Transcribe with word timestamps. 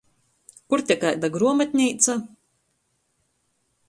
Kur 0.73 0.81
te 0.91 0.95
kaida 1.03 1.29
gruomatneica? 1.35 2.15